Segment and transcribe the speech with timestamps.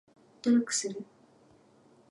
[0.43, 1.05] 努力する